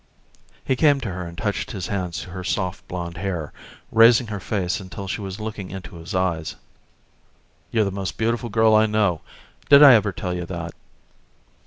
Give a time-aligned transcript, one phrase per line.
[0.65, 3.53] He came to her and touched his hands to her soft blond hair,
[3.91, 6.55] raising her face until she was looking into his eyes.
[7.69, 9.21] "You're the most beautiful girl I know.
[9.69, 10.71] Did I ever tell you that?"